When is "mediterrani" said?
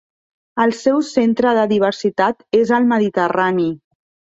2.97-3.73